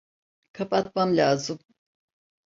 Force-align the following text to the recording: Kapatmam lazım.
Kapatmam 0.53 1.17
lazım. 1.17 1.59